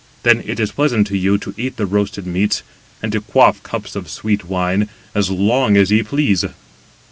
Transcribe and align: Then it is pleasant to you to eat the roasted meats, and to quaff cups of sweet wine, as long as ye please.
Then 0.23 0.41
it 0.47 0.59
is 0.59 0.71
pleasant 0.71 1.05
to 1.05 1.15
you 1.15 1.37
to 1.37 1.53
eat 1.59 1.77
the 1.77 1.85
roasted 1.85 2.25
meats, 2.25 2.63
and 3.03 3.11
to 3.11 3.21
quaff 3.21 3.61
cups 3.61 3.95
of 3.95 4.09
sweet 4.09 4.45
wine, 4.45 4.89
as 5.13 5.29
long 5.29 5.77
as 5.77 5.91
ye 5.91 6.01
please. 6.01 6.43